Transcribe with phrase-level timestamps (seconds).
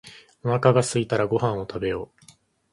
[0.43, 2.35] おなかがすいたらご飯を食べよう